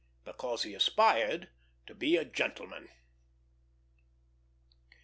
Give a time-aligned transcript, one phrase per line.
[0.23, 1.49] Because he aspired
[1.85, 2.89] to be a gentleman."